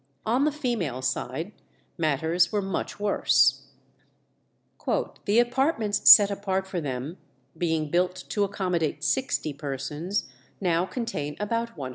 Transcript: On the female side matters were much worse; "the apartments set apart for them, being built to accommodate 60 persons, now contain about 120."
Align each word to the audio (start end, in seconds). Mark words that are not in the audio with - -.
On 0.25 0.45
the 0.45 0.51
female 0.51 1.03
side 1.03 1.51
matters 1.95 2.51
were 2.51 2.59
much 2.63 2.99
worse; 2.99 3.67
"the 4.87 5.37
apartments 5.37 6.09
set 6.09 6.31
apart 6.31 6.65
for 6.65 6.81
them, 6.81 7.19
being 7.55 7.91
built 7.91 8.15
to 8.29 8.43
accommodate 8.43 9.03
60 9.03 9.53
persons, 9.53 10.27
now 10.59 10.87
contain 10.87 11.35
about 11.39 11.77
120." 11.77 11.89